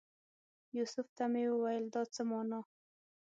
یوسف 0.77 1.07
ته 1.17 1.25
مې 1.31 1.43
وویل 1.51 1.85
دا 1.95 2.01
څه 2.13 2.21
مانا؟ 2.29 2.59